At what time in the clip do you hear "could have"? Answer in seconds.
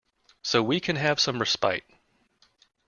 0.79-1.19